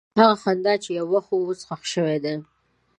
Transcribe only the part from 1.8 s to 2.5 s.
شوې ده.